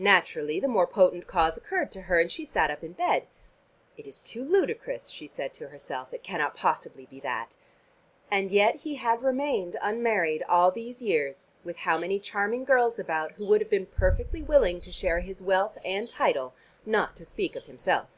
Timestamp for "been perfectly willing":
13.70-14.80